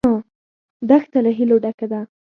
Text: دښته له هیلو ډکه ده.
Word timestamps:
دښته 0.89 1.19
له 1.25 1.31
هیلو 1.37 1.55
ډکه 1.63 1.87
ده. 1.91 1.99